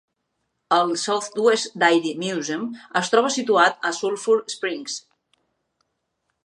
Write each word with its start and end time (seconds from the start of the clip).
El 0.77 0.93
Southwest 1.01 1.75
Dairy 1.83 2.13
Museum 2.23 2.65
es 3.03 3.13
troba 3.15 3.33
situat 3.37 3.87
a 3.89 3.93
Sulphur 4.01 4.39
Springs. 4.57 4.99